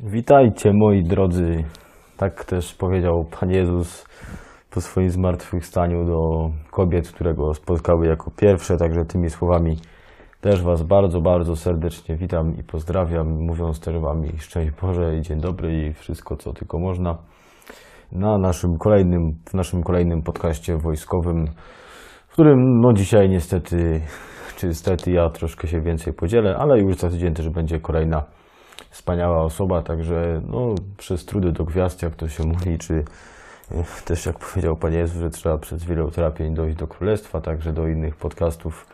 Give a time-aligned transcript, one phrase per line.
[0.00, 1.64] Witajcie moi drodzy.
[2.16, 4.06] Tak też powiedział Pan Jezus
[4.70, 8.76] po swoim zmartwychwstaniu do kobiet, które go spotkały jako pierwsze.
[8.76, 9.76] Także tymi słowami
[10.40, 15.40] też Was bardzo, bardzo serdecznie witam i pozdrawiam, mówiąc też Wam szczęść Boże i dzień
[15.40, 17.18] dobry i wszystko co tylko można.
[18.12, 21.46] Na naszym kolejnym, w naszym kolejnym podcaście wojskowym,
[22.28, 24.00] w którym no dzisiaj niestety,
[24.56, 28.35] czy niestety ja troszkę się więcej podzielę, ale już za tydzień też będzie kolejna
[28.90, 32.94] wspaniała osoba, także no, przez trudy do gwiazd, jak to się mówi, czy
[33.70, 37.72] e, też jak powiedział Pan Jezus, że trzeba przez wiele utrapień dojść do Królestwa, także
[37.72, 38.86] do innych podcastów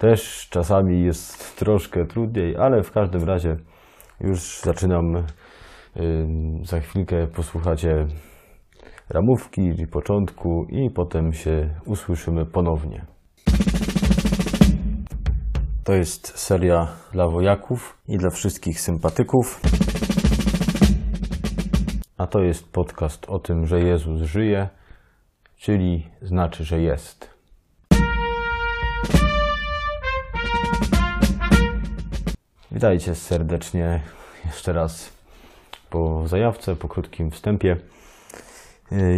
[0.00, 3.56] też czasami jest troszkę trudniej, ale w każdym razie
[4.20, 5.22] już zaczynam, y,
[6.62, 8.06] za chwilkę posłuchacie
[9.08, 13.06] ramówki początku i potem się usłyszymy ponownie.
[15.84, 19.60] To jest seria dla wojaków i dla wszystkich sympatyków.
[22.18, 24.68] A to jest podcast o tym, że Jezus żyje,
[25.56, 27.30] czyli znaczy, że jest.
[32.72, 34.00] Witajcie serdecznie
[34.44, 35.12] jeszcze raz
[35.90, 37.76] po zajawce, po krótkim wstępie.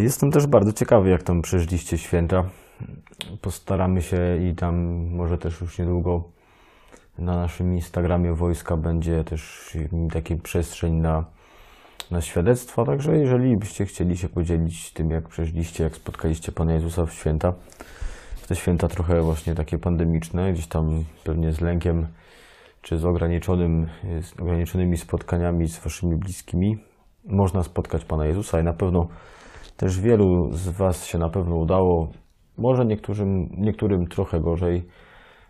[0.03, 2.45] Jestem też bardzo ciekawy, jak tam przeżyliście święta.
[3.41, 4.75] Postaramy się i tam
[5.11, 6.25] może też już niedługo
[7.19, 9.73] na naszym Instagramie wojska będzie też
[10.13, 11.25] taki przestrzeń na,
[12.11, 12.85] na świadectwa.
[12.85, 17.53] Także jeżeli byście chcieli się podzielić tym, jak przeżyliście, jak spotkaliście Pana Jezusa w święta,
[18.37, 22.07] w te święta trochę właśnie takie pandemiczne, gdzieś tam pewnie z lękiem
[22.83, 23.87] czy z, ograniczonym,
[24.23, 26.79] z ograniczonymi spotkaniami z Waszymi bliskimi,
[27.25, 29.09] można spotkać Pana Jezusa i na pewno
[29.77, 32.09] też wielu z Was się na pewno udało.
[32.59, 34.85] Może niektórym, niektórym trochę gorzej,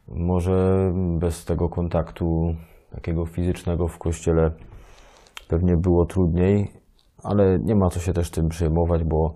[0.08, 2.54] może bez tego kontaktu
[2.94, 4.50] takiego fizycznego w kościele
[5.48, 6.72] pewnie było trudniej,
[7.22, 9.34] ale nie ma co się też tym przejmować, bo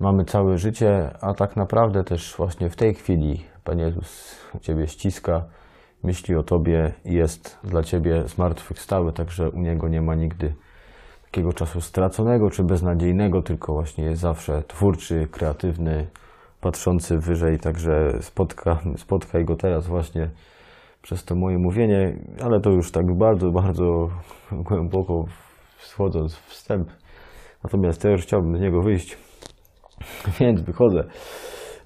[0.00, 5.44] mamy całe życie, a tak naprawdę też właśnie w tej chwili Pan Jezus Ciebie ściska,
[6.02, 10.54] myśli o Tobie i jest dla Ciebie zmartwychwstały, także u Niego nie ma nigdy
[11.24, 16.06] takiego czasu straconego czy beznadziejnego, tylko właśnie jest zawsze twórczy, kreatywny,
[16.60, 20.30] patrzący wyżej, także spotka, spotkaj Go teraz właśnie
[21.02, 24.08] przez to moje mówienie, ale to już tak bardzo, bardzo
[24.52, 25.24] głęboko
[25.78, 26.88] wschodząc w wstęp.
[27.64, 29.18] Natomiast już chciałbym z niego wyjść,
[30.40, 31.04] więc wychodzę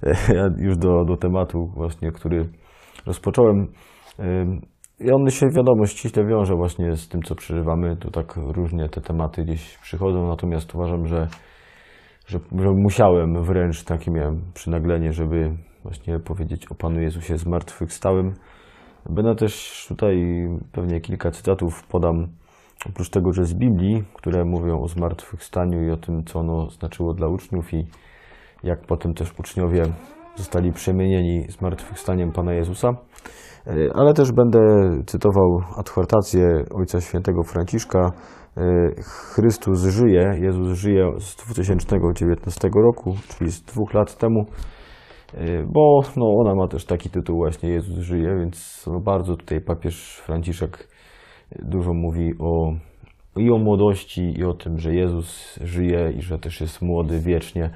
[0.65, 2.49] już do, do tematu właśnie, który
[3.05, 3.67] rozpocząłem.
[4.99, 7.97] I on się, wiadomo, ściśle wiąże właśnie z tym, co przeżywamy.
[7.97, 11.27] Tu tak różnie te tematy gdzieś przychodzą, natomiast uważam, że,
[12.31, 18.33] że, że musiałem wręcz takie miałem przynaglenie, żeby właśnie powiedzieć o Panu Jezusie zmartwychwstałym.
[19.09, 20.17] Będę też tutaj
[20.71, 22.27] pewnie kilka cytatów podam,
[22.89, 27.13] oprócz tego, że z Biblii, które mówią o zmartwychwstaniu i o tym, co ono znaczyło
[27.13, 27.85] dla uczniów i
[28.63, 29.83] jak potem też uczniowie
[30.35, 32.89] zostali przemienieni zmartwychwstaniem Pana Jezusa.
[33.67, 34.59] E, ale też będę
[35.05, 38.11] cytował adhortację Ojca Świętego Franciszka.
[38.57, 38.61] E,
[39.33, 44.45] Chrystus żyje, Jezus żyje z 2019 roku, czyli z dwóch lat temu,
[45.33, 49.61] e, bo no, ona ma też taki tytuł właśnie Jezus żyje, więc no, bardzo tutaj
[49.61, 50.87] papież Franciszek
[51.59, 52.73] dużo mówi o,
[53.37, 57.69] i o młodości, i o tym, że Jezus żyje i że też jest młody wiecznie.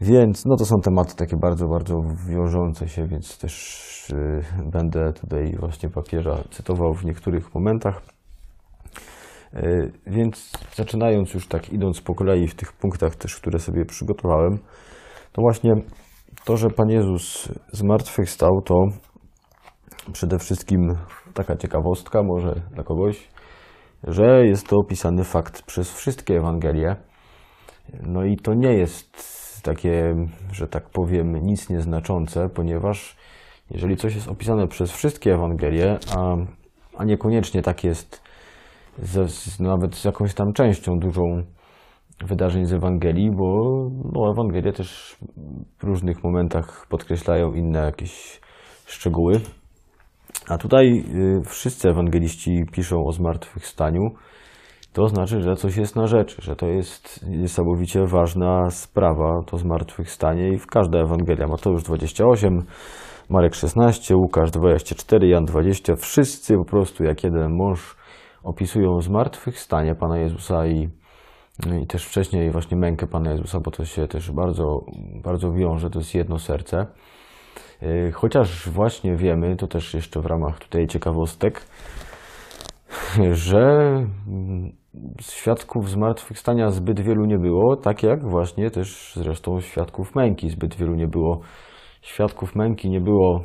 [0.00, 5.56] Więc no to są tematy takie bardzo, bardzo wiążące się, więc też y, będę tutaj
[5.60, 8.02] właśnie papieża cytował w niektórych momentach.
[9.54, 14.58] Y, więc zaczynając już tak, idąc po kolei w tych punktach też, które sobie przygotowałem,
[15.32, 15.72] to właśnie
[16.44, 18.74] to, że Pan Jezus zmartwychwstał, to
[20.12, 20.94] przede wszystkim
[21.34, 23.28] taka ciekawostka może dla kogoś,
[24.02, 26.96] że jest to opisany fakt przez wszystkie Ewangelie.
[28.02, 30.14] No i to nie jest takie,
[30.52, 33.16] że tak powiem, nic nieznaczące, ponieważ
[33.70, 36.36] jeżeli coś jest opisane przez wszystkie Ewangelie, a,
[36.98, 38.22] a niekoniecznie tak jest
[38.98, 39.26] ze,
[39.60, 41.22] nawet z jakąś tam częścią dużą
[42.24, 43.70] wydarzeń z Ewangelii, bo
[44.12, 45.16] no, Ewangelie też
[45.78, 48.40] w różnych momentach podkreślają inne jakieś
[48.86, 49.40] szczegóły.
[50.48, 54.00] A tutaj y, wszyscy ewangeliści piszą o zmartwychwstaniu,
[54.94, 60.48] to znaczy, że coś jest na rzeczy, że to jest niesamowicie ważna sprawa, to zmartwychwstanie
[60.48, 62.58] i w każda Ewangelia, Mateusz 28,
[63.28, 67.96] Marek 16, Łukasz 24, Jan 20, wszyscy po prostu jak jeden mąż
[68.42, 70.88] opisują zmartwychwstanie Pana Jezusa i,
[71.82, 74.80] i też wcześniej właśnie mękę Pana Jezusa, bo to się też bardzo,
[75.24, 76.86] bardzo wiąże, to jest jedno serce.
[77.82, 81.66] Y, chociaż właśnie wiemy, to też jeszcze w ramach tutaj ciekawostek,
[83.32, 83.94] że
[85.20, 90.94] świadków zmartwychwstania zbyt wielu nie było, tak jak właśnie też zresztą świadków męki zbyt wielu
[90.94, 91.40] nie było.
[92.02, 93.40] Świadków męki nie było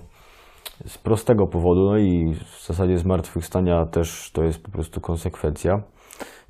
[0.85, 5.81] z prostego powodu, no i w zasadzie zmartwychwstania też to jest po prostu konsekwencja,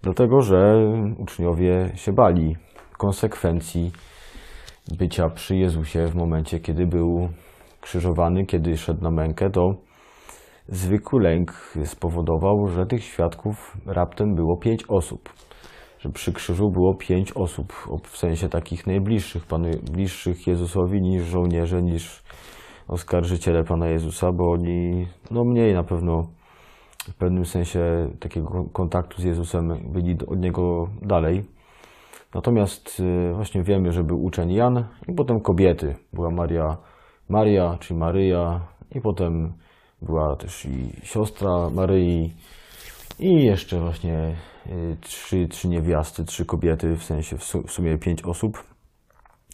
[0.02, 0.76] dlatego że
[1.18, 2.56] uczniowie się bali
[2.98, 3.92] konsekwencji
[4.98, 7.30] bycia przy Jezusie w momencie, kiedy był
[7.82, 9.74] krzyżowany, kiedy szedł na mękę, to
[10.72, 11.52] zwykły lęk
[11.86, 15.30] spowodował, że tych świadków raptem było pięć osób.
[16.00, 17.74] Że przy krzyżu było pięć osób,
[18.04, 22.24] w sensie takich najbliższych, Panu, bliższych Jezusowi niż żołnierze, niż
[22.88, 26.24] oskarżyciele Pana Jezusa, bo oni no mniej na pewno
[27.00, 31.44] w pewnym sensie takiego kontaktu z Jezusem byli od Niego dalej.
[32.36, 35.96] Natomiast y, właśnie wiemy, że był uczeń Jan i potem kobiety.
[36.14, 36.78] Była Maria,
[37.30, 38.62] Maria, czy Maryja
[38.96, 39.54] i potem
[40.02, 42.34] była też i siostra Maryi
[43.20, 44.36] i jeszcze właśnie
[44.68, 47.38] y, trzy, trzy niewiasty, trzy kobiety, w sensie
[47.68, 48.64] w sumie pięć osób.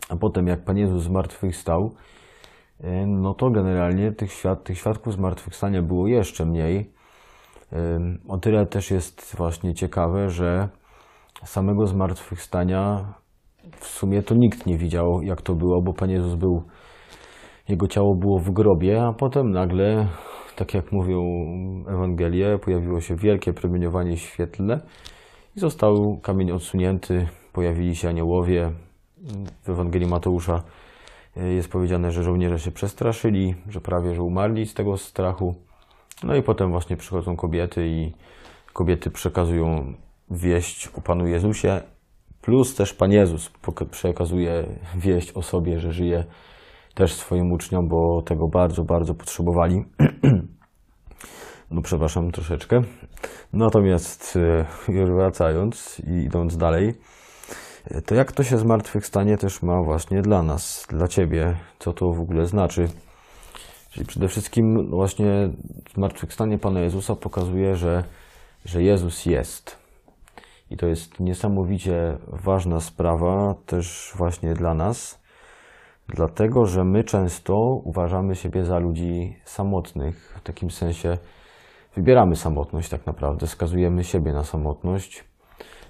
[0.09, 1.91] A potem jak Pan Jezus zmartwychwstał,
[2.83, 6.95] y, no to generalnie tych, świad tych świadków zmartwychwstania było jeszcze mniej.
[8.27, 10.69] O tyle też jest właśnie ciekawe, że
[11.43, 13.13] samego zmartwychwstania
[13.79, 16.63] w sumie to nikt nie widział, jak to było, bo Pan Jezus był,
[17.69, 20.07] jego ciało było w grobie, a potem nagle,
[20.55, 21.21] tak jak mówią
[21.87, 24.79] Ewangelie, pojawiło się wielkie promieniowanie świetlne
[25.55, 28.71] i został kamień odsunięty, pojawili się aniołowie.
[29.63, 30.63] W Ewangelii Mateusza
[31.35, 35.55] jest powiedziane, że żołnierze się przestraszyli, że prawie że umarli z tego strachu.
[36.23, 38.11] No i potem właśnie przychodzą kobiety i
[38.73, 39.93] kobiety przekazują
[40.31, 41.81] wieść o Panu Jezusie,
[42.41, 43.51] plus też Pan Jezus
[43.91, 44.65] przekazuje
[44.95, 46.23] wieść o sobie, że żyje
[46.95, 49.83] też swoim uczniom, bo tego bardzo, bardzo potrzebowali.
[51.71, 52.81] No, przepraszam troszeczkę.
[53.53, 54.37] Natomiast
[54.89, 56.93] e, wracając i idąc dalej,
[57.85, 62.11] e, to jak to się zmartwychwstanie też ma właśnie dla nas, dla Ciebie, co to
[62.13, 62.87] w ogóle znaczy.
[63.89, 65.49] Czyli przede wszystkim no właśnie
[65.95, 68.03] zmartwychwstanie Pana Jezusa pokazuje, że,
[68.65, 69.77] że Jezus jest.
[70.71, 75.24] I to jest niesamowicie ważna sprawa też właśnie dla nas,
[76.07, 77.53] dlatego że my często
[77.83, 81.17] uważamy siebie za ludzi samotnych, w takim sensie
[81.95, 85.23] wybieramy samotność tak naprawdę, skazujemy siebie na samotność,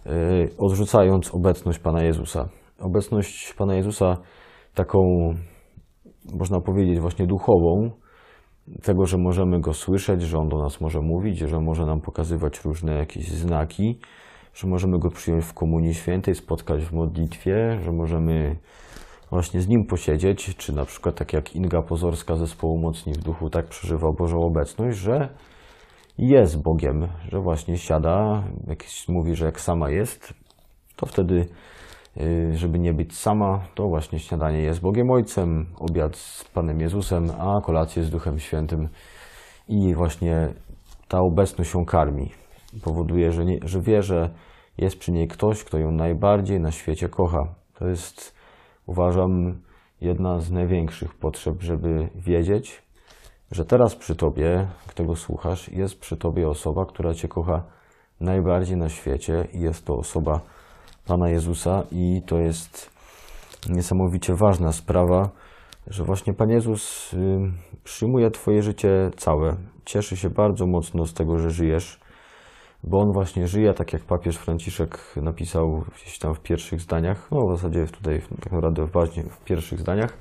[0.05, 0.11] yy,
[0.57, 2.49] odrzucając obecność Pana Jezusa.
[2.79, 4.17] Obecność Pana Jezusa
[4.73, 4.99] taką,
[6.33, 7.91] można powiedzieć, właśnie duchową,
[8.83, 12.65] tego, że możemy Go słyszeć, że On do nas może mówić, że może nam pokazywać
[12.65, 13.99] różne jakieś znaki,
[14.53, 18.55] że możemy Go przyjąć w Komunii Świętej, spotkać w modlitwie, że możemy
[19.35, 23.49] właśnie z Nim posiedzieć, czy na przykład tak jak Inga Pozorska zespołu Mocni w Duchu
[23.49, 25.29] tak przeżywa Bożą obecność, że
[26.17, 30.33] jest Bogiem, że właśnie siada, jak mówi, że jak sama jest,
[30.95, 31.45] to wtedy,
[32.17, 37.27] y, żeby nie być sama, to właśnie śniadanie jest Bogiem Ojcem, obiad z Panem Jezusem,
[37.39, 38.89] a kolację z Duchem Świętym
[39.67, 40.53] i właśnie
[41.07, 42.31] ta obecność ją karmi
[42.83, 44.29] powoduje, że, nie, że wie, że
[44.77, 47.55] jest przy niej ktoś, kto ją najbardziej na świecie kocha.
[47.79, 48.34] To jest,
[48.85, 49.61] uważam,
[50.01, 52.83] jedna z największych potrzeb, żeby wiedzieć,
[53.51, 57.63] że teraz przy Tobie, tego słuchasz, jest przy Tobie osoba, która Cię kocha
[58.21, 60.39] najbardziej na świecie i jest to osoba
[61.07, 62.89] Pana Jezusa i to jest
[63.69, 65.29] niesamowicie ważna sprawa,
[65.87, 67.17] że właśnie Pan Jezus y,
[67.83, 69.55] przyjmuje Twoje życie całe.
[69.85, 71.99] Cieszy się bardzo mocno z tego, że żyjesz
[72.87, 77.47] bo on właśnie żyje, tak jak papież Franciszek napisał gdzieś tam w pierwszych zdaniach, no
[77.47, 80.17] w zasadzie tutaj tak naprawdę właśnie w pierwszych zdaniach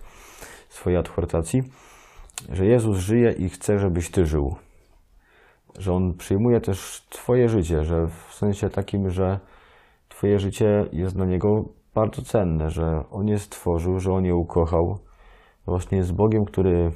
[0.68, 1.62] swojej adhortacji,
[2.52, 4.54] że Jezus żyje i chce, żebyś Ty żył.
[5.78, 9.40] Że On przyjmuje też Twoje życie, że w sensie takim, że
[10.09, 14.99] Twoje życie jest dla Niego bardzo cenne, że On je stworzył, że On je ukochał.
[15.66, 16.90] Właśnie jest Bogiem, który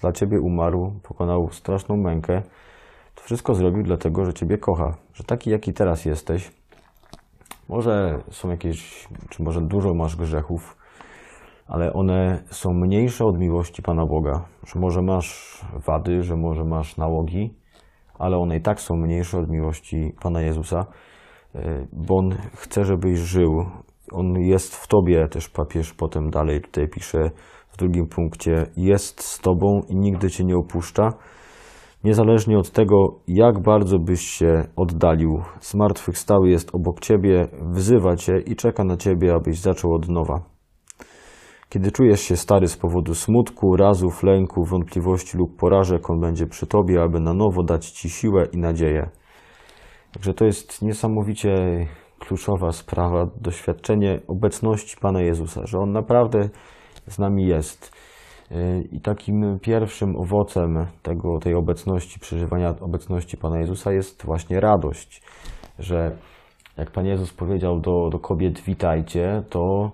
[0.00, 2.42] dla Ciebie umarł, pokonał straszną mękę,
[3.28, 6.50] wszystko zrobił dlatego, że Ciebie kocha, że taki jaki teraz jesteś,
[7.68, 10.76] może są jakieś, czy może dużo masz grzechów,
[11.66, 14.44] ale one są mniejsze od miłości Pana Boga.
[14.66, 17.54] Że może masz wady, że może masz nałogi,
[18.18, 20.86] ale one i tak są mniejsze od miłości Pana Jezusa,
[21.54, 23.64] e, bo On chce, żebyś żył.
[24.12, 27.30] On jest w Tobie, też papież potem dalej tutaj pisze
[27.68, 31.12] w drugim punkcie, jest z Tobą i nigdy Cię nie opuszcza
[32.04, 32.96] Niezależnie od tego,
[33.28, 39.34] jak bardzo byś się oddalił, zmartwychwstały jest obok ciebie, wzywa cię i czeka na ciebie,
[39.34, 40.42] abyś zaczął od nowa.
[41.68, 46.66] Kiedy czujesz się stary z powodu smutku, razów, lęku, wątpliwości lub porażek, on będzie przy
[46.66, 49.10] tobie, aby na nowo dać ci siłę i nadzieję.
[50.12, 51.86] Także to jest niesamowicie
[52.18, 56.48] kluczowa sprawa, doświadczenie obecności Pana Jezusa, że On naprawdę
[57.06, 57.92] z nami jest.
[58.52, 65.22] Y, I takim pierwszym owocem tego, tej obecności, przeżywania obecności Pana Jezusa jest właśnie radość,
[65.78, 66.16] że
[66.76, 69.90] jak Pan Jezus powiedział do, do kobiet witajcie, to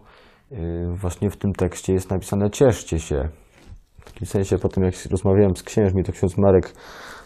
[0.52, 0.56] y,
[0.94, 3.28] właśnie w tym tekście jest napisane cieszcie się.
[4.00, 6.72] W takim sensie po tym jak rozmawiałem z księżmi, to ksiądz Marek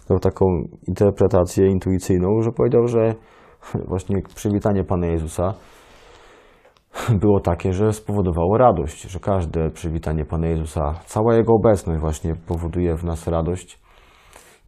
[0.09, 0.47] dał taką
[0.89, 3.15] interpretację intuicyjną, że powiedział, że
[3.89, 5.55] właśnie przywitanie Pana Jezusa
[7.23, 12.97] było takie, że spowodowało radość, że każde przywitanie Pana Jezusa, cała Jego obecność właśnie powoduje
[12.97, 13.81] w nas radość.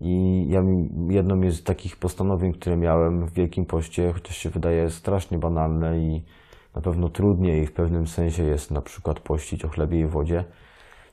[0.00, 0.60] I ja,
[1.08, 6.22] jedno z takich postanowień, które miałem w Wielkim Poście, chociaż się wydaje strasznie banalne i
[6.74, 10.44] na pewno trudniej w pewnym sensie jest na przykład pościć o chlebie i wodzie,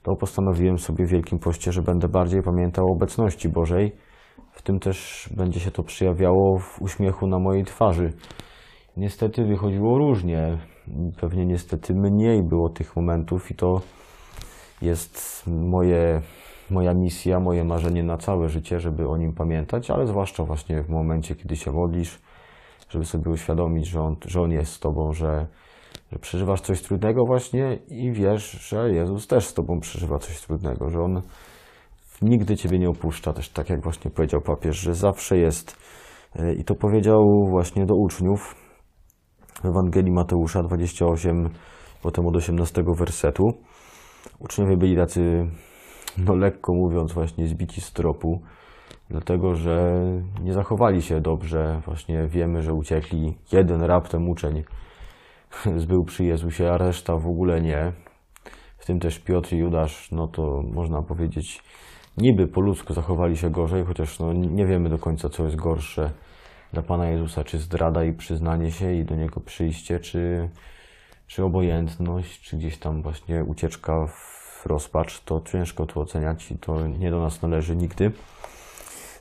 [0.04, 3.92] to postanowiłem sobie w Wielkim Poście, że będę bardziej pamiętał o obecności Bożej.
[4.52, 8.14] W tym też będzie się to przejawiało w uśmiechu na mojej twarzy.
[8.98, 10.58] Niestety wychodziło różnie.
[11.22, 13.82] Pewnie niestety mniej było tych momentów i to
[14.82, 16.22] jest moje,
[16.70, 20.90] moja misja, moje marzenie na całe życie, żeby o nim pamiętać, ale zwłaszcza właśnie w
[20.90, 22.20] momencie, kiedy się modlisz,
[22.90, 25.48] żeby sobie uświadomić, że on, że on jest z Tobą, że,
[26.12, 30.90] że przeżywasz coś trudnego właśnie i wiesz, że Jezus też z Tobą przeżywa coś trudnego,
[30.90, 31.22] że On
[32.22, 35.78] nigdy Ciebie nie opuszcza, też tak jak właśnie powiedział papież, że zawsze jest.
[36.58, 38.67] I to powiedział właśnie do uczniów,
[39.64, 41.50] Ewangelii Mateusza 28,
[42.02, 43.44] potem od 18 wersetu.
[44.40, 45.48] Uczniowie byli tacy,
[46.18, 48.42] no lekko mówiąc, właśnie zbici z tropu,
[49.10, 50.02] dlatego że
[50.44, 51.82] nie zachowali się dobrze.
[51.86, 53.38] Właśnie wiemy, że uciekli.
[53.52, 54.64] Jeden raptem uczeń
[55.84, 57.92] zbył przy Jezusie, a reszta w ogóle nie.
[58.78, 61.64] W tym też Piotr i Judasz, no to można powiedzieć,
[62.18, 66.12] niby po ludzku zachowali się gorzej, chociaż no nie wiemy do końca, co jest gorsze
[66.74, 70.50] dla Pana Jezusa, czy zdrada i przyznanie się i do Niego przyjście, czy,
[71.28, 76.88] czy obojętność, czy gdzieś tam właśnie ucieczka w rozpacz, to ciężko to oceniać i to
[76.88, 78.12] nie do nas należy nigdy.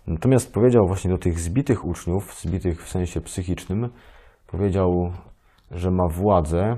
[0.06, 3.88] Natomiast powiedział właśnie do tych zbitych uczniów, zbitych w sensie psychicznym,
[4.46, 5.12] powiedział,
[5.70, 6.76] że ma władzę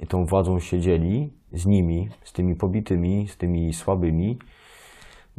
[0.00, 4.38] i tą władzą się dzieli z nimi, z tymi pobitymi, z tymi słabymi,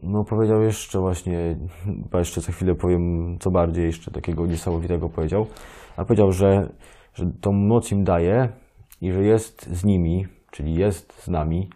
[0.04, 5.46] no powiedział jeszcze właśnie, chyba jeszcze za chwilę powiem co bardziej jeszcze takiego niesamowitego powiedział,
[5.98, 6.70] a powiedział, że,
[7.14, 8.50] że tą moc im daje
[9.02, 11.70] i że jest z nimi, czyli jest z nami,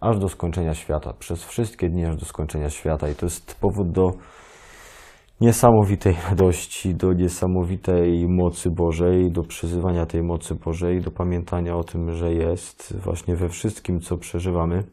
[0.00, 3.08] aż do skończenia świata, przez wszystkie dni aż do skończenia świata.
[3.08, 4.10] I to jest powód do
[5.40, 12.12] niesamowitej radości, do niesamowitej mocy Bożej, do przeżywania tej mocy Bożej, do pamiętania o tym,
[12.12, 14.84] że jest właśnie we wszystkim, co przeżywamy.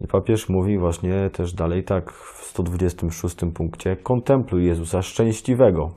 [0.00, 5.90] I papież mówi właśnie też dalej tak w 126 punkcie: kontempluj Jezusa szczęśliwego.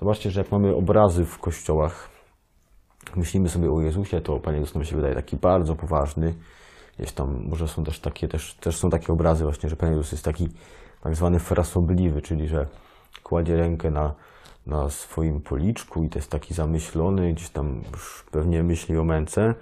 [0.00, 2.10] Zobaczcie, że jak mamy obrazy w kościołach,
[3.16, 6.34] myślimy sobie o Jezusie, to Panie Jezus nam się wydaje taki bardzo poważny.
[6.98, 10.12] Gdzieś tam może są też takie, też, też są takie obrazy właśnie, że Pan Jezus
[10.12, 10.48] jest taki
[11.02, 12.66] tak zwany frasobliwy, czyli że
[13.22, 14.14] kładzie rękę na,
[14.66, 19.54] na swoim policzku i to jest taki zamyślony, gdzieś tam już pewnie myśli o męce.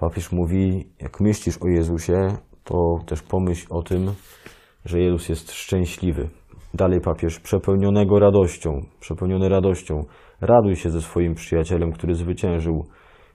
[0.00, 4.06] Papież mówi, jak myślisz o Jezusie, to też pomyśl o tym,
[4.84, 6.28] że Jezus jest szczęśliwy.
[6.74, 10.04] Dalej papież, przepełnionego radością, przepełniony radością,
[10.40, 12.84] raduj się ze swoim przyjacielem, który zwyciężył.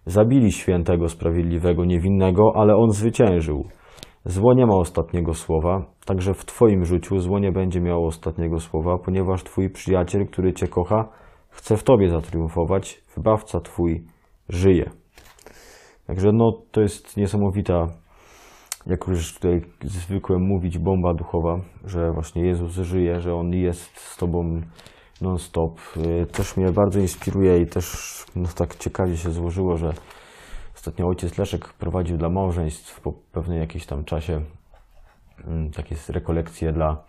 [0.06, 3.66] Zabili świętego, sprawiedliwego, niewinnego, ale on zwyciężył.
[4.26, 8.98] Zło nie ma ostatniego słowa, także w Twoim życiu zło nie będzie miało ostatniego słowa,
[9.06, 11.10] ponieważ Twój przyjaciel, który Cię kocha,
[11.50, 14.06] chce w Tobie zatriumfować, wybawca Twój
[14.50, 14.90] żyje.
[16.08, 17.88] Także no, to jest niesamowita
[18.88, 24.18] jak już tutaj zwykłem mówić, bomba duchowa, że właśnie Jezus żyje, że On jest z
[24.18, 24.62] Tobą
[25.22, 25.80] non-stop.
[25.98, 29.94] Y, też mnie bardzo inspiruje i też no, tak ciekawie się złożyło, że
[30.76, 34.42] ostatnio ojciec Leszek prowadził dla małżeństw po pewnym jakimś tam czasie
[35.48, 37.04] mm, takie rekolekcje dla,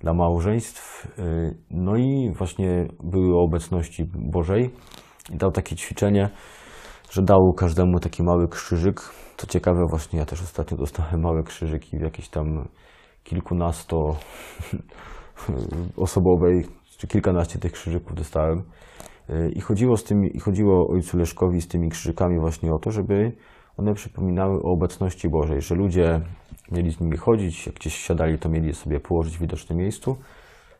[0.00, 1.08] dla małżeństw.
[1.18, 4.70] Y, no i właśnie były obecności Bożej
[5.30, 6.30] i dał takie ćwiczenie,
[7.10, 9.00] że dał każdemu taki mały krzyżyk.
[9.36, 12.68] To ciekawe, właśnie ja też ostatnio dostałem małe krzyżyki w jakiejś tam
[13.24, 14.16] kilkunasto
[15.96, 16.66] osobowej,
[16.98, 18.62] czy kilkanaście tych krzyżyków dostałem.
[19.54, 23.32] I chodziło, z tym, I chodziło ojcu Leszkowi z tymi krzyżykami właśnie o to, żeby
[23.76, 26.20] one przypominały o obecności Bożej, że ludzie
[26.72, 30.16] mieli z nimi chodzić, jak gdzieś siadali, to mieli je sobie położyć w widocznym miejscu,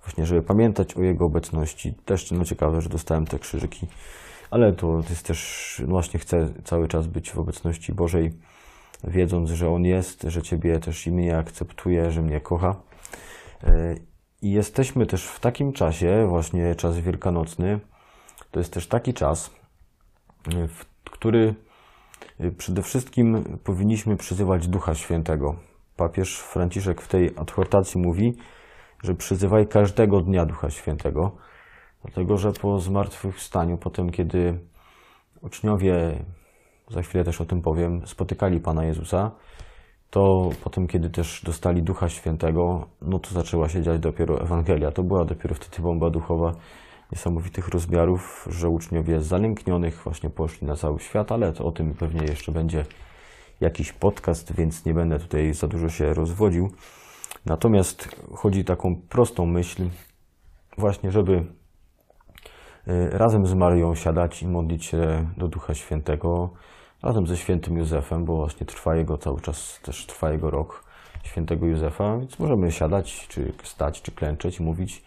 [0.04, 1.94] właśnie żeby pamiętać o Jego obecności.
[2.04, 3.87] Też no ciekawe, że dostałem te krzyżyki
[4.50, 8.33] ale to jest też, no właśnie chcę cały czas być w obecności Bożej,
[9.04, 12.76] wiedząc, że On jest, że Ciebie też i mnie akceptuje, że mnie kocha.
[13.64, 13.95] E,
[14.42, 17.80] I jesteśmy też w takim czasie, właśnie czas wielkanocny,
[18.50, 19.50] to jest też taki czas,
[20.69, 21.54] w który
[22.59, 25.57] przede wszystkim powinniśmy przyzywać Ducha Świętego.
[25.97, 28.37] Papież Franciszek w tej adhortacji mówi,
[29.02, 31.37] że przyzywaj każdego dnia Ducha Świętego,
[32.02, 34.59] dlatego że po zmartwychwstaniu, potem kiedy
[35.40, 36.25] uczniowie,
[36.90, 39.30] za chwilę też o tym powiem, spotykali Pana Jezusa,
[40.11, 44.90] to potem, kiedy też dostali Ducha Świętego, no to zaczęła się dziać dopiero Ewangelia.
[44.90, 46.52] To była dopiero wtedy bomba duchowa
[47.12, 52.25] niesamowitych rozmiarów, że uczniowie zalęknionych właśnie poszli na cały świat, ale to o tym pewnie
[52.25, 52.85] jeszcze będzie
[53.61, 56.71] jakiś podcast, więc nie będę tutaj za dużo się rozwodził.
[57.47, 59.88] Natomiast chodzi taką prostą myśl,
[60.78, 61.45] właśnie, żeby
[63.11, 66.50] razem z Marią siadać i modlić się do Ducha Świętego,
[67.02, 70.90] razem ze świętym Józefem, bo właśnie trwa jego cały czas, też trwa jego rok
[71.23, 75.02] świętego Józefa, więc możemy siadać, czy stać, czy klęczeć i mówić.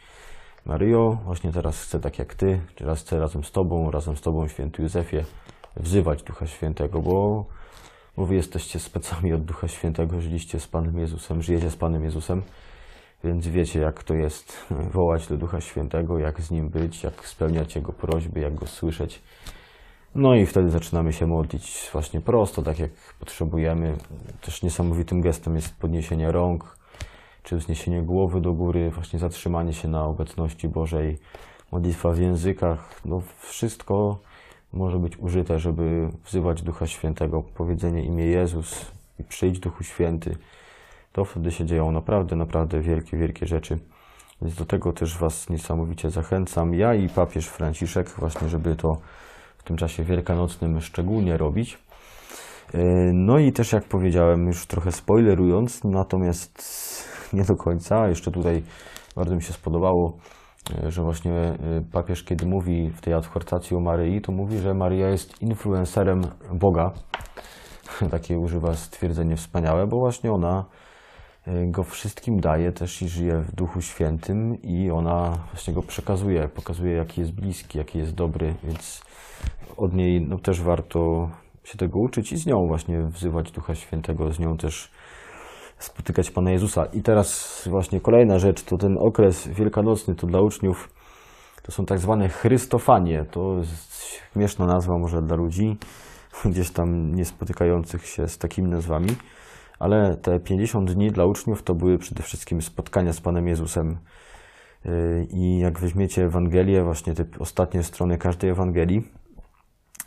[0.65, 4.47] Maryjo, właśnie teraz chcę tak jak Ty, teraz chcę razem z Tobą, razem z Tobą,
[4.47, 5.17] święty Józefie,
[5.77, 7.45] wzywać Ducha Świętego, bo,
[8.17, 12.41] bo Wy jesteście specami od Ducha Świętego, żyliście z Panem Jezusem, żyjecie z Panem Jezusem,
[13.23, 17.75] więc wiecie jak to jest wołać do Ducha Świętego, jak z Nim być, jak spełniać
[17.75, 19.21] Jego prośby, jak Go słyszeć.
[20.15, 23.97] No i wtedy zaczynamy się modlić właśnie prosto, tak jak potrzebujemy.
[24.41, 26.77] Też niesamowitym gestem jest podniesienie rąk,
[27.43, 31.17] czy wzniesienie głowy do góry, właśnie zatrzymanie się na obecności Bożej,
[31.71, 34.19] modlitwa w językach, no wszystko
[34.73, 40.37] może być użyte, żeby wzywać Ducha Świętego, powiedzenie imię Jezus i przyjdź Duchu Święty.
[41.13, 43.79] To wtedy się dzieją naprawdę, naprawdę wielkie, wielkie rzeczy.
[44.41, 46.73] Więc do tego też Was niesamowicie zachęcam.
[46.73, 48.89] Ja i papież Franciszek, właśnie, żeby to
[49.57, 51.77] w tym czasie wielkanocnym szczególnie robić.
[52.73, 52.79] E,
[53.13, 56.63] no i też, jak powiedziałem, już trochę spoilerując, natomiast
[57.33, 58.07] nie do końca.
[58.07, 58.63] Jeszcze tutaj
[59.15, 60.17] bardzo mi się spodobało,
[60.83, 61.57] e, że właśnie e,
[61.91, 66.21] papież, kiedy mówi w tej adhortacji o Maryi, to mówi, że Maria jest influencerem
[66.53, 66.91] Boga.
[68.11, 70.65] Takie używa stwierdzenie wspaniałe, bo właśnie ona
[71.47, 76.95] go wszystkim daje też i żyje w Duchu Świętym i ona właśnie go przekazuje, pokazuje
[76.95, 79.03] jaki jest bliski, jaki jest dobry, więc
[79.77, 81.29] od niej no, też warto
[81.63, 84.91] się tego uczyć i z nią właśnie wzywać Ducha Świętego, z nią też
[85.77, 86.85] spotykać Pana Jezusa.
[86.85, 90.89] I teraz właśnie kolejna rzecz, to ten okres wielkanocny, to dla uczniów
[91.63, 93.25] to są tak zwane Chrystofanie.
[93.31, 95.77] To jest śmieszna nazwa może dla ludzi,
[96.45, 99.09] gdzieś tam nie spotykających się z takimi nazwami,
[99.83, 103.97] ale te 50 dni dla uczniów to były przede wszystkim spotkania z Panem Jezusem.
[104.85, 109.11] Yy, I jak weźmiecie Ewangelię, właśnie te ostatnie strony każdej Ewangelii,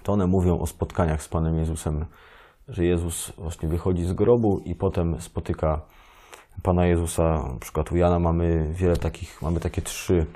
[0.02, 2.04] to one mówią o spotkaniach z Panem Jezusem
[2.68, 5.80] że Jezus właśnie wychodzi z grobu i potem spotyka
[6.62, 7.22] Pana Jezusa.
[7.52, 10.26] Na przykład u Jana mamy wiele takich, mamy takie trzy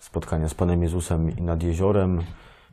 [0.00, 2.22] spotkania z Panem Jezusem i nad jeziorem.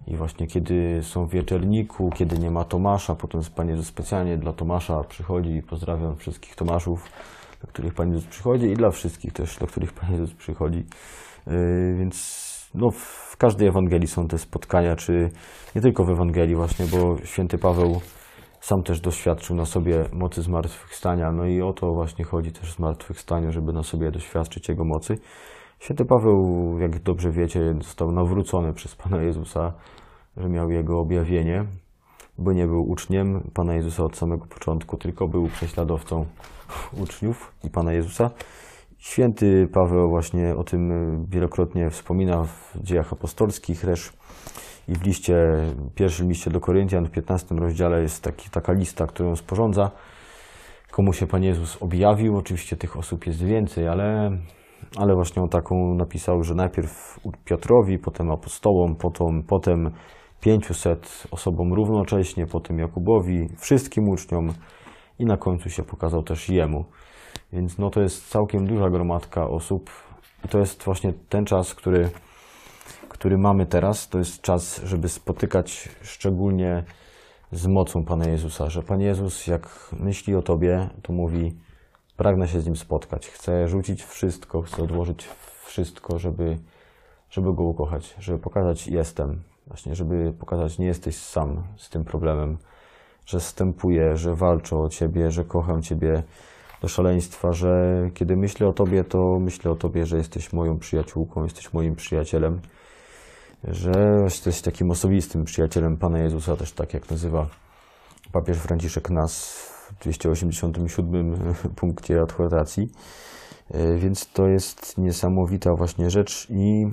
[0.08, 4.54] I właśnie kiedy są w wieczerniku, kiedy nie ma Tomasza, potem Pan Jezus specjalnie dla
[4.54, 7.10] Tomasza przychodzi i pozdrawiam wszystkich Tomaszów,
[7.62, 10.86] do których Pan Jezus przychodzi i dla wszystkich też, do których Pan Jezus przychodzi.
[11.48, 15.30] Yy, więc no, w każdej Ewangelii są te spotkania, czy
[15.76, 18.02] nie tylko w Ewangelii właśnie, bo święty Paweł
[18.60, 22.76] sam też doświadczył na sobie mocy zmartwychwstania, no i o to właśnie chodzi też w
[22.76, 25.16] zmartwychwstaniu, żeby na sobie doświadczyć Jego mocy.
[25.80, 29.74] Święty Paweł, jak dobrze wiecie, został nawrócony przez Pana Jezusa,
[30.38, 31.66] że miał Jego objawienie,
[32.38, 36.26] bo nie był uczniem Pana Jezusa od samego początku, tylko był prześladowcą
[37.04, 38.32] uczniów i Pana Jezusa.
[38.98, 40.92] Święty Paweł właśnie o tym
[41.30, 44.14] wielokrotnie wspomina w dziejach apostolskich, też
[44.88, 45.36] i w liście,
[45.96, 49.92] pierwszym liście do Koryntian, w 15 rozdziale jest taki, taka lista, którą sporządza,
[50.92, 52.38] komu się Pan Jezus objawił.
[52.38, 54.32] Oczywiście tych osób jest więcej, ale,
[54.98, 59.92] ale właśnie on taką napisał, że najpierw Piotrowi, potem apostołom, potem, potem
[60.42, 64.54] 500 osobom równocześnie, potem Jakubowi, wszystkim uczniom
[65.20, 66.86] i na końcu się pokazał też jemu.
[67.54, 69.90] Więc no to jest całkiem duża gromadka osób
[70.46, 72.10] i to jest właśnie ten czas, który
[73.18, 76.84] który mamy teraz, to jest czas, żeby spotykać szczególnie
[77.52, 81.56] z mocą Pana Jezusa, że Pan Jezus, jak myśli o Tobie, to mówi,
[82.18, 85.30] pragnę się z Nim spotkać, chcę rzucić wszystko, chcę odłożyć
[85.66, 86.58] wszystko, żeby,
[87.30, 92.58] żeby Go ukochać, żeby pokazać jestem, właśnie, żeby pokazać nie jesteś sam z tym problemem,
[93.26, 96.24] że stępuję, że walczę o Ciebie, że kocham Ciebie
[96.82, 101.44] do szaleństwa, że kiedy myślę o Tobie, to myślę o Tobie, że jesteś moją przyjaciółką,
[101.44, 102.62] jesteś moim przyjacielem
[103.64, 107.48] że jesteś takim osobistym przyjacielem Pana Jezusa, też tak jak nazywa
[108.32, 111.36] papież Franciszek nas 287
[111.80, 112.88] punkcie adhortacji.
[113.72, 116.86] E, więc to jest niesamowita właśnie rzecz i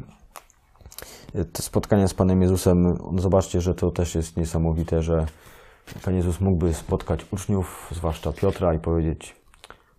[1.53, 2.77] te spotkania z Panem Jezusem,
[3.17, 5.27] zobaczcie, że to też jest niesamowite, że
[6.05, 9.45] Pan Jezus mógłby spotkać uczniów, zwłaszcza Piotra i powiedzieć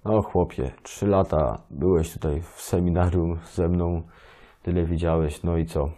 [0.06, 4.02] no chłopie, trzy lata byłeś tutaj w seminarium ze mną,
[4.64, 5.90] tyle widziałeś, no i co?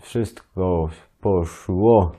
[0.00, 0.88] Wszystko
[1.20, 2.12] poszło.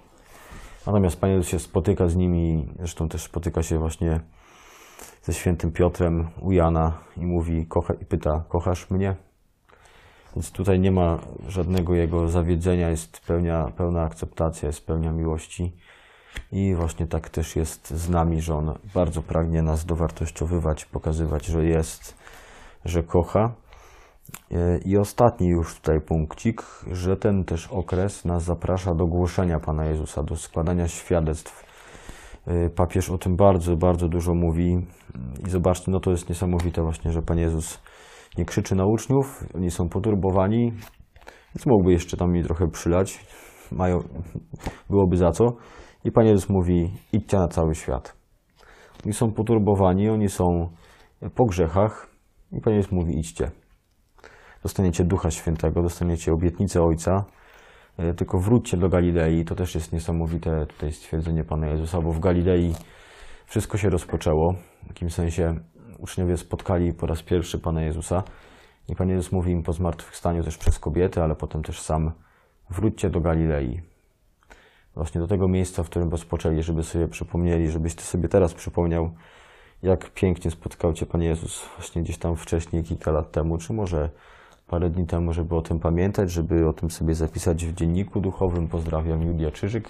[0.86, 4.20] Natomiast Pan Jezus się spotyka z nimi, zresztą też spotyka się właśnie
[5.24, 9.16] ze świętym Piotrem u Jana i mówi, kocha, i pyta, kochasz mnie?
[10.36, 15.76] Więc tutaj nie ma żadnego jego zawiedzenia, jest pełnia, pełna akceptacja, jest pełnia miłości.
[16.52, 21.66] I właśnie tak też jest z nami, że on bardzo pragnie nas dowartościowywać, pokazywać, że
[21.66, 22.16] jest,
[22.86, 23.52] że kocha.
[24.52, 29.86] E, I ostatni już tutaj punkcik, że ten też okres nas zaprasza do głoszenia Pana
[29.86, 31.66] Jezusa, do składania świadectw.
[32.48, 34.86] E, papież o tym bardzo, bardzo dużo mówi.
[35.48, 37.82] I zobaczcie, no to jest niesamowite właśnie, że Pan Jezus
[38.38, 40.72] nie krzyczy na uczniów, oni są poturbowani,
[41.56, 43.26] więc mógłby jeszcze tam mi trochę przylać,
[43.72, 44.00] mają,
[44.90, 45.56] byłoby za co.
[46.04, 48.16] I Pan Jezus mówi, idźcie na cały świat.
[49.06, 50.70] Oni są poturbowani, oni są
[51.36, 52.08] po grzechach
[52.52, 53.52] i Pan Jezus mówi, idźcie.
[54.64, 57.26] Dostaniecie Ducha Świętego, dostaniecie obietnicę Ojca,
[57.98, 59.46] e, tylko wróćcie do Galilei.
[59.46, 62.76] To też jest niesamowite tutaj stwierdzenie Pana Jezusa, bo w Galilei
[63.46, 64.56] wszystko się rozpoczęło.
[64.84, 65.56] W takim sensie
[65.98, 68.24] uczniowie spotkali po raz pierwszy Pana Jezusa
[68.88, 72.12] i Pan Jezus mówi im po zmartwychwstaniu też przez kobiety, ale potem też sam
[72.70, 73.82] wróćcie do Galilei.
[74.96, 79.12] Właśnie do tego miejsca, w którym rozpoczęli, żeby sobie przypomnieli, żebyś Ty sobie teraz przypomniał,
[79.84, 84.10] jak pięknie spotkał Cię Pan Jezus właśnie gdzieś tam wcześniej, kilka lat temu, czy może
[84.72, 88.68] parę dni temu, żeby o tym pamiętać, żeby o tym sobie zapisać w dzienniku duchowym.
[88.68, 89.90] Pozdrawiam Julia Czyżyk,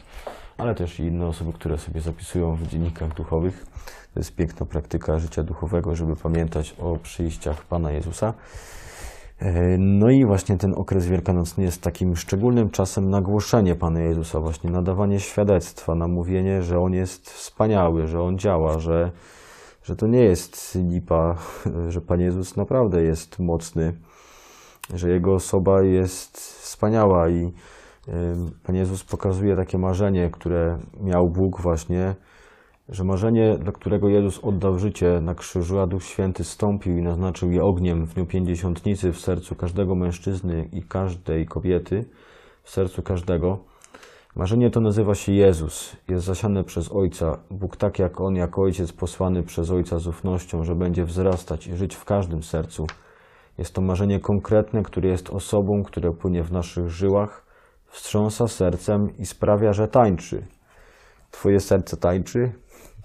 [0.57, 3.65] ale też i inne osoby, które sobie zapisują w dziennikach duchowych.
[4.13, 8.33] To jest piękna praktyka życia duchowego, żeby pamiętać o przyjściach Pana Jezusa.
[9.39, 14.39] E, no i właśnie ten okres wielkanocny jest takim szczególnym czasem na głoszenie Pana Jezusa,
[14.39, 19.11] właśnie nadawanie świadectwa, na mówienie, że On jest wspaniały, że On działa, że,
[19.83, 21.35] że to nie jest lipa,
[21.93, 23.93] że Pan Jezus naprawdę jest mocny,
[24.93, 27.51] że Jego osoba jest wspaniała i
[28.63, 32.15] Pan Jezus pokazuje takie marzenie, które miał Bóg właśnie,
[32.89, 37.51] że marzenie, dla którego Jezus oddał życie na krzyżu, a Duch Święty stąpił i naznaczył
[37.51, 42.05] je ogniem w dniu pięćdziesiątnicy w sercu każdego mężczyzny i każdej kobiety,
[42.63, 43.59] w sercu każdego.
[44.35, 47.37] Marzenie to nazywa się Jezus, jest zasiane przez Ojca.
[47.49, 51.75] Bóg tak jak On, jako Ojciec posłany przez Ojca z ufnością, że będzie wzrastać i
[51.75, 52.87] żyć w każdym sercu.
[53.61, 57.45] Jest to marzenie konkretne, które jest osobą, które płynie w naszych żyłach,
[57.85, 60.45] wstrząsa sercem i sprawia, że tańczy.
[61.31, 62.51] Twoje serce tańczy?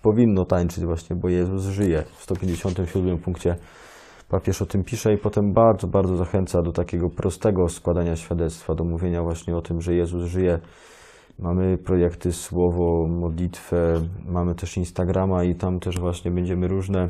[0.03, 2.05] powinno tańczyć właśnie, bo Jezus żyje.
[2.13, 3.57] W 157 punkcie
[4.29, 8.85] papież o tym pisze i potem bardzo, bardzo zachęca do takiego prostego składania świadectwa, do
[8.85, 10.59] mówienia właśnie o tym, że Jezus żyje.
[11.39, 17.09] Mamy projekty Słowo, modlitwę, mamy też Instagrama i tam też właśnie będziemy różne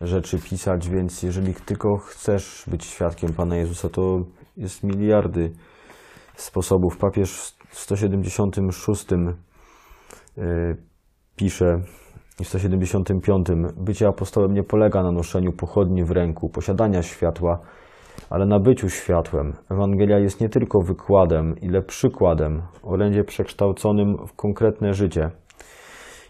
[0.00, 4.24] rzeczy pisać, więc jeżeli tylko chcesz być świadkiem Pana Jezusa, to
[4.56, 5.52] jest miliardy
[6.36, 6.96] sposobów.
[6.96, 9.06] Papież w 176
[11.36, 11.80] pisze
[12.42, 13.46] w 175.
[13.76, 17.58] Bycie apostołem nie polega na noszeniu pochodni w ręku, posiadania światła,
[18.30, 19.52] ale na byciu światłem.
[19.70, 25.30] Ewangelia jest nie tylko wykładem, ile przykładem, orędzie przekształconym w konkretne życie.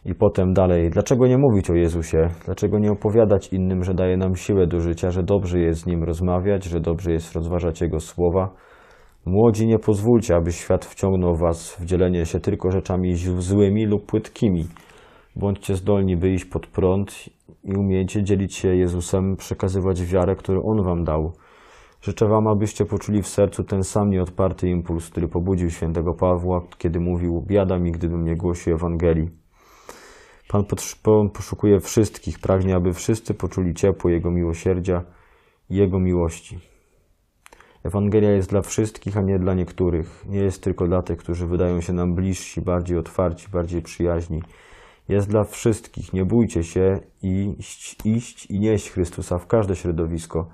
[0.05, 2.29] I potem dalej, dlaczego nie mówić o Jezusie?
[2.45, 6.05] Dlaczego nie opowiadać innym, że daje nam siłę do życia, że dobrze jest z Nim
[6.05, 8.55] rozmawiać, że dobrze jest rozważać Jego słowa?
[9.27, 14.65] Młodzi, nie pozwólcie, aby świat wciągnął was w dzielenie się tylko rzeczami złymi lub płytkimi–
[15.37, 17.29] Bądźcie zdolni, by iść pod prąd
[17.65, 21.33] i umiejcie dzielić się Jezusem, przekazywać wiarę, którą On wam dał.
[22.03, 27.01] Życzę wam, abyście poczuli w sercu ten sam nieodparty impuls, który pobudził świętego Pawła, kiedy
[27.01, 29.44] mówił, biada mi, gdybym nie głosił Ewangelii.
[30.49, 30.65] Pan
[31.33, 35.05] poszukuje wszystkich, pragnie, aby wszyscy poczuli ciepło Jego miłosierdzia
[35.71, 36.59] i Jego miłości.
[37.85, 40.25] Ewangelia jest dla wszystkich, a nie dla niektórych.
[40.29, 44.43] Nie jest tylko dla tych, którzy wydają się nam bliżsi, bardziej otwarci, bardziej przyjaźni
[45.09, 46.13] jest dla wszystkich.
[46.13, 50.49] Nie bójcie się iść, iść i nieść Chrystusa w każde środowisko,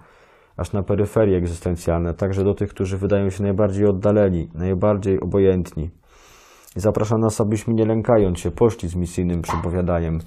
[0.56, 5.90] aż na peryferie egzystencjalne, także do tych, którzy wydają się najbardziej oddaleni, najbardziej obojętni.
[6.76, 10.18] I zapraszam nas, abyśmy nie lękając się poszli z misyjnym przepowiadaniem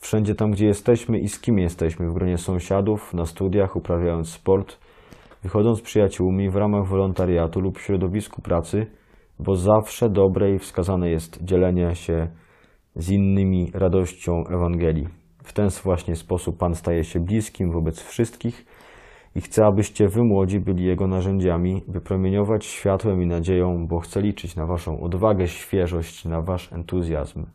[0.00, 4.78] wszędzie tam, gdzie jesteśmy i z kim jesteśmy, w gronie sąsiadów, na studiach, uprawiając sport,
[5.42, 8.86] wychodząc z przyjaciółmi w ramach wolontariatu lub w środowisku pracy,
[9.38, 12.28] bo zawsze dobre i wskazane jest dzielenie się
[12.96, 15.08] z innymi radością Ewangelii.
[15.42, 18.66] W ten właśnie sposób Pan staje się bliskim wobec wszystkich
[19.34, 24.20] i chce, abyście wy młodzi byli Jego narzędziami, by promieniować światłem i nadzieją, bo chce
[24.20, 27.46] liczyć na waszą odwagę, świeżość, na wasz entuzjazm.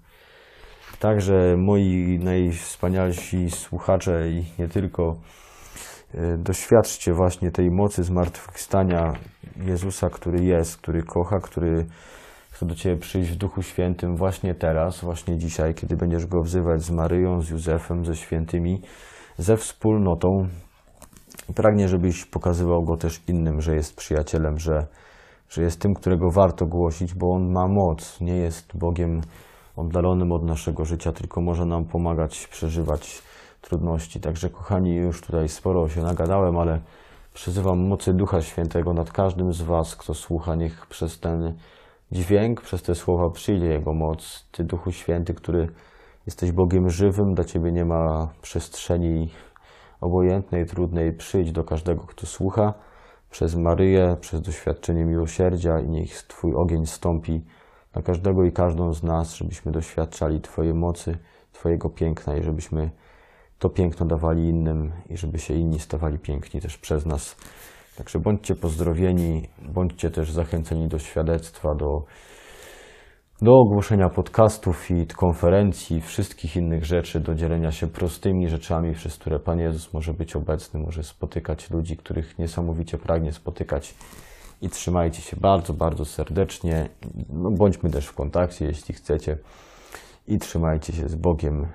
[1.00, 5.16] Także moi najwspanialsi słuchacze i nie tylko,
[6.14, 9.14] e, doświadczcie właśnie tej mocy zmartwychwstania
[9.66, 11.86] Jezusa, który jest, który kocha, który
[12.52, 16.82] chce do Ciebie przyjść w Duchu Świętym właśnie teraz, właśnie dzisiaj, kiedy będziesz Go wzywać
[16.82, 18.82] z Maryją, z Józefem, ze świętymi,
[19.38, 20.48] ze wspólnotą.
[21.54, 24.88] Pragnie, żebyś pokazywał Go też innym, że jest przyjacielem, że,
[25.50, 29.22] że jest tym, którego warto głosić, bo On ma moc, nie jest Bogiem
[29.76, 33.22] oddalonym od naszego życia, tylko może nam pomagać przeżywać
[33.62, 34.20] trudności.
[34.20, 36.80] Także kochani, już tutaj sporo się nagadałem, ale
[37.34, 41.58] przyzywam mocy Ducha Świętego nad każdym z Was, kto słucha, niech przez ten
[42.12, 44.46] dźwięk, przez te słowa przyjdzie Jego moc.
[44.52, 45.68] Ty, Duchu Święty, który
[46.26, 49.30] jesteś Bogiem żywym, dla Ciebie nie ma przestrzeni
[50.02, 51.14] obojętnej, trudnej.
[51.14, 52.74] Przyjdź do każdego, kto słucha,
[53.32, 57.42] przez Maryję, przez doświadczenie miłosierdzia i niech Twój ogień stąpi
[57.96, 61.18] na każdego i każdą z nas, żebyśmy doświadczali Twojej mocy,
[61.52, 62.90] Twojego piękna i żebyśmy
[63.60, 67.36] to piękno dawali innym i żeby się inni stawali piękni też przez nas.
[67.98, 72.04] Także bądźcie pozdrowieni, bądźcie też zachęceni do świadectwa, do,
[73.42, 79.40] do ogłoszenia podcastów i konferencji, wszystkich innych rzeczy, do dzielenia się prostymi rzeczami, przez które
[79.40, 83.96] Pan Jezus może być obecny, może spotykać ludzi, których niesamowicie pragnie spotykać.
[84.62, 86.90] I trzymajcie się bardzo, bardzo serdecznie.
[87.30, 89.38] No, bądźmy też w kontakcie, jeśli chcecie.
[90.28, 91.68] I trzymajcie się z Bogiem.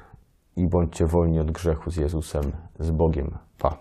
[0.56, 3.38] I bądźcie wolni od grzechu z Jezusem, z Bogiem.
[3.58, 3.76] Pa.